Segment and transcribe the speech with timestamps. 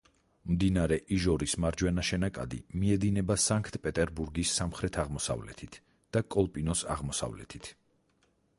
[0.51, 5.79] მდინარე იჟორის მარჯვენა შენაკადი, მიედინება სანქტ-პეტერბურგის სამხრეთ-აღმოსავლეთით
[6.17, 7.71] და კოლპინოს აღმოსავლეთით.